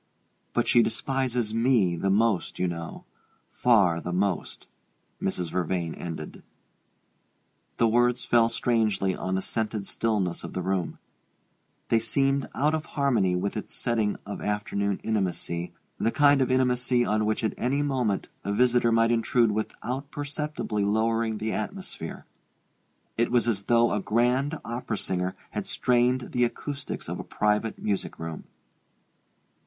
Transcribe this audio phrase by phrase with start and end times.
[0.53, 3.05] But she despises me the most, you know
[3.51, 4.65] far the most"
[5.21, 5.51] Mrs.
[5.51, 6.41] Vervain ended.
[7.77, 10.97] The words fell strangely on the scented stillness of the room:
[11.89, 17.05] they seemed out of harmony with its setting of afternoon intimacy, the kind of intimacy
[17.05, 22.25] on which at any moment, a visitor might intrude without perceptibly lowering the atmosphere.
[23.19, 27.77] It was as though a grand opera singer had strained the acoustics of a private
[27.77, 28.45] music room.